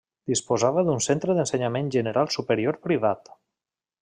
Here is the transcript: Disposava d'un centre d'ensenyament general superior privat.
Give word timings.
Disposava 0.29 0.83
d'un 0.87 1.03
centre 1.07 1.35
d'ensenyament 1.39 1.93
general 1.99 2.33
superior 2.39 2.81
privat. 2.89 3.35